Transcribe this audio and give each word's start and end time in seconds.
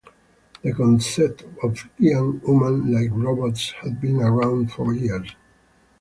The 0.63 0.73
concept 0.73 1.43
of 1.61 1.75
giant, 1.99 2.43
human-like 2.43 3.11
robots 3.11 3.69
have 3.83 4.01
been 4.01 4.15
around 4.19 4.71
for 4.71 4.95
years. 4.95 5.35